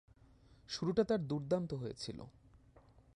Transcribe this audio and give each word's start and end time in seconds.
শুরুটা 0.69 1.03
তার 1.03 1.27
দূর্দান্ত 1.27 1.73
হয়েছিল। 1.73 2.19